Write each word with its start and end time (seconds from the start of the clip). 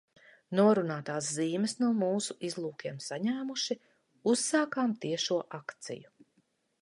Norunātās 0.59 1.27
zīmes 1.33 1.75
no 1.81 1.89
mūsu 1.97 2.37
izlūkiem 2.49 2.97
saņēmuši, 3.09 3.77
uzsākām 4.33 4.95
tiešo 5.05 5.37
akciju. 5.61 6.15